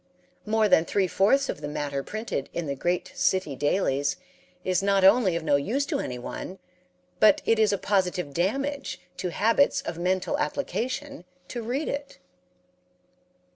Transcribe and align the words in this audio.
More 0.47 0.67
than 0.67 0.83
three 0.83 1.05
fourths 1.05 1.47
of 1.47 1.61
the 1.61 1.67
matter 1.67 2.01
printed 2.01 2.49
in 2.53 2.65
the 2.65 2.73
"great 2.73 3.11
city 3.13 3.55
dailies" 3.55 4.17
is 4.63 4.81
not 4.81 5.03
only 5.03 5.35
of 5.35 5.43
no 5.43 5.57
use 5.57 5.85
to 5.85 5.99
anyone, 5.99 6.57
but 7.19 7.43
it 7.45 7.59
is 7.59 7.71
a 7.71 7.77
positive 7.77 8.33
damage 8.33 8.99
to 9.17 9.29
habits 9.29 9.79
of 9.81 9.99
mental 9.99 10.39
application 10.39 11.23
to 11.49 11.61
read 11.61 11.87
it. 11.87 12.17